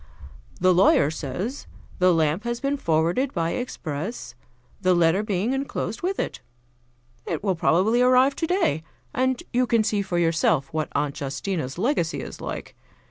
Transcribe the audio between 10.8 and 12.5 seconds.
Aunt Justina's legacy is